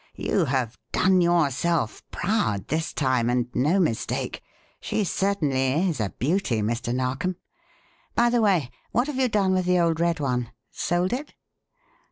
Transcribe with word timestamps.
You 0.15 0.45
have 0.45 0.79
'done 0.91 1.21
yourself 1.21 2.01
proud' 2.09 2.69
this 2.69 2.91
time 2.91 3.29
and 3.29 3.47
no 3.53 3.79
mistake 3.79 4.41
she 4.79 5.03
certainly 5.03 5.73
is 5.89 5.99
a 5.99 6.09
beauty, 6.17 6.63
Mr. 6.63 6.91
Narkom. 6.91 7.35
By 8.15 8.31
the 8.31 8.41
way, 8.41 8.71
what 8.91 9.05
have 9.05 9.17
you 9.19 9.29
done 9.29 9.53
with 9.53 9.65
the 9.67 9.77
old 9.77 9.99
red 9.99 10.19
one? 10.19 10.53
Sold 10.71 11.13
it?" 11.13 11.35